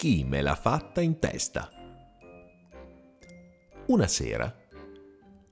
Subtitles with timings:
[0.00, 1.70] chi me l'ha fatta in testa.
[3.88, 4.50] Una sera,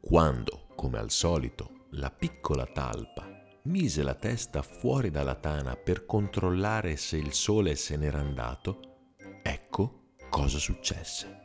[0.00, 3.28] quando, come al solito, la piccola talpa
[3.64, 9.10] mise la testa fuori dalla tana per controllare se il sole se n'era andato,
[9.42, 11.40] ecco cosa successe.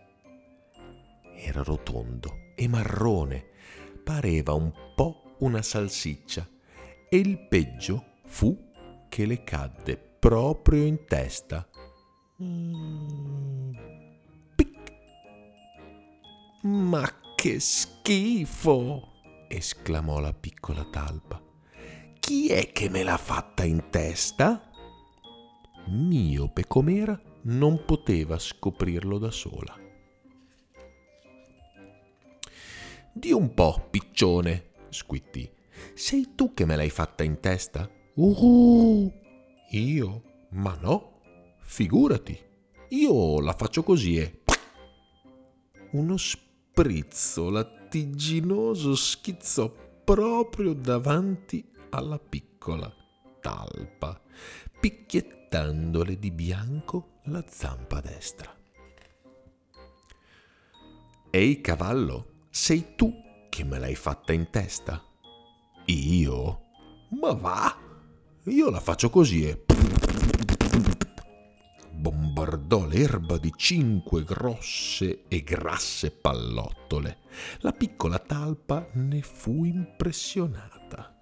[1.35, 3.49] Era rotondo e marrone,
[4.01, 6.47] pareva un po' una salsiccia
[7.09, 8.57] e il peggio fu
[9.09, 11.67] che le cadde proprio in testa.
[14.55, 14.93] Pic.
[16.63, 19.11] Ma che schifo!
[19.47, 21.41] esclamò la piccola talpa.
[22.19, 24.71] Chi è che me l'ha fatta in testa?
[25.87, 29.77] Miope com'era, non poteva scoprirlo da sola.
[33.11, 35.47] Di un po', piccione, squittì.
[35.93, 37.87] Sei tu che me l'hai fatta in testa?
[38.15, 39.11] Uh,
[39.69, 40.23] io?
[40.51, 41.12] Ma no,
[41.63, 42.37] figurati.
[42.89, 44.41] Io la faccio così e...
[45.91, 49.71] Uno sprizzo lattiginoso schizzò
[50.03, 52.91] proprio davanti alla piccola
[53.39, 54.19] talpa,
[54.79, 58.55] picchiettandole di bianco la zampa destra.
[61.29, 63.11] Ehi cavallo, sei tu
[63.49, 65.03] che me l'hai fatta in testa?
[65.85, 66.61] Io?
[67.21, 67.77] Ma va!
[68.45, 69.72] Io la faccio così e...
[72.43, 77.19] Bombardò l'erba di cinque grosse e grasse pallottole.
[77.59, 81.21] La piccola talpa ne fu impressionata.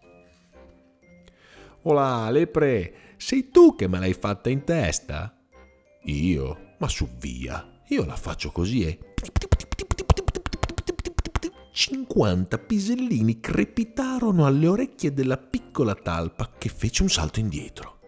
[1.84, 5.38] Olà, lepre, sei tu che me l'hai fatta in testa?
[6.06, 6.74] Io?
[6.80, 8.98] Ma su via, io la faccio così e
[11.72, 18.00] 50 pisellini crepitarono alle orecchie della piccola talpa che fece un salto indietro.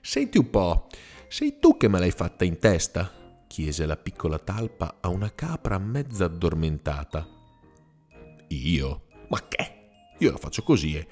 [0.00, 0.86] Senti un po',
[1.28, 3.18] sei tu che me l'hai fatta in testa?
[3.46, 7.26] chiese la piccola talpa a una capra mezza addormentata.
[8.48, 9.02] Io?
[9.28, 9.78] Ma che?
[10.18, 11.08] Io la faccio così e...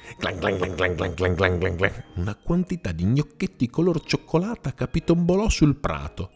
[1.84, 2.04] Eh.
[2.14, 6.30] Una quantità di gnocchetti color cioccolata capitombolò sul prato.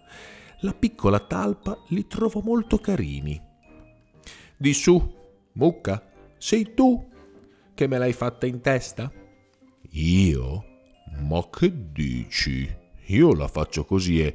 [0.61, 3.41] La piccola talpa li trovò molto carini.
[4.57, 5.15] Di su,
[5.53, 6.05] mucca,
[6.37, 7.09] sei tu
[7.75, 9.13] che me l'hai fatta in testa?
[9.91, 10.72] Io?
[11.21, 12.81] Ma che dici?
[13.07, 14.35] Io la faccio così e...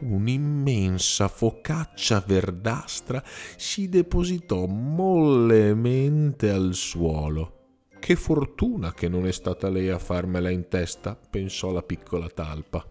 [0.00, 3.22] Un'immensa focaccia verdastra
[3.56, 7.58] si depositò mollemente al suolo.
[8.00, 12.84] Che fortuna che non è stata lei a farmela in testa, pensò la piccola talpa.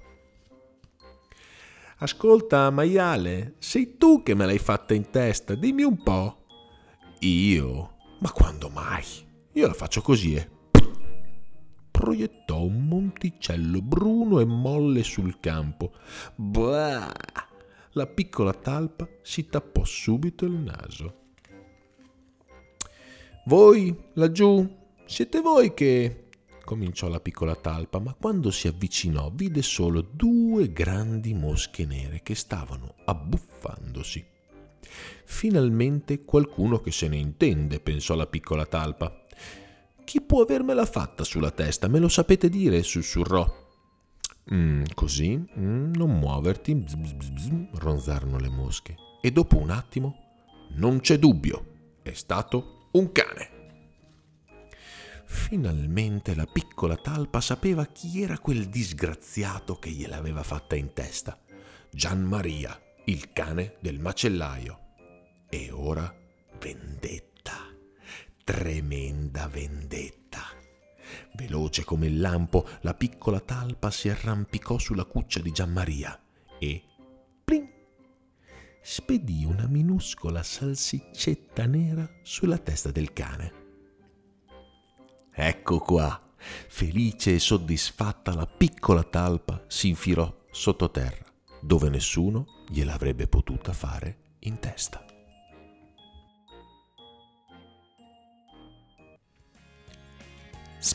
[1.98, 6.46] Ascolta, maiale, sei tu che me l'hai fatta in testa, dimmi un po'.
[7.20, 7.98] Io?
[8.20, 9.04] Ma quando mai?
[9.52, 10.50] Io la faccio così e...
[12.02, 15.94] Proiettò un monticello bruno e molle sul campo.
[16.34, 17.14] Bah!
[17.92, 21.14] La piccola talpa si tappò subito il naso.
[23.46, 24.68] Voi, laggiù,
[25.06, 26.30] siete voi che
[26.66, 32.34] cominciò la piccola talpa, ma quando si avvicinò vide solo due grandi mosche nere che
[32.34, 34.26] stavano abbuffandosi.
[35.26, 39.21] Finalmente qualcuno che se ne intende, pensò la piccola talpa.
[40.04, 41.88] Chi può avermela fatta sulla testa?
[41.88, 42.84] Me lo sapete dire?
[42.84, 43.70] sussurrò.
[44.54, 45.38] Mm, così?
[45.58, 48.96] Mm, non muoverti, bzz, bzz, bzz, ronzarono le mosche.
[49.22, 50.16] E dopo un attimo,
[50.76, 51.66] non c'è dubbio,
[52.02, 53.60] è stato un cane.
[55.26, 61.40] Finalmente la piccola talpa sapeva chi era quel disgraziato che gliel'aveva fatta in testa.
[61.90, 64.80] Gian Maria, il cane del macellaio.
[65.50, 66.14] E ora
[66.60, 67.31] vendetta,
[68.52, 70.42] tremenda vendetta.
[71.36, 76.22] Veloce come il lampo, la piccola talpa si arrampicò sulla cuccia di Gianmaria
[76.60, 76.84] e,
[77.46, 77.70] plin,
[78.82, 83.54] spedì una minuscola salsiccetta nera sulla testa del cane.
[85.34, 86.22] Ecco qua.
[86.68, 91.24] Felice e soddisfatta la piccola talpa si infilò sottoterra,
[91.62, 95.06] dove nessuno gliel'avrebbe potuta fare in testa.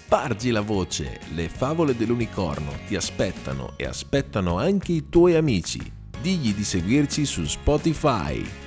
[0.06, 5.80] Spargi la voce, le favole dell'unicorno ti aspettano e aspettano anche i tuoi amici.
[6.22, 8.65] Digli di seguirci su Spotify.